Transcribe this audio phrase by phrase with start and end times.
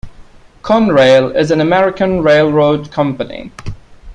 [0.63, 3.51] Conrail is an American railroad company.